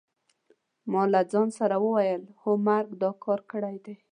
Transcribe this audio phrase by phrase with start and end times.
[0.91, 3.95] ما له ځان سره وویل: هو مرګ دا کار کړی دی.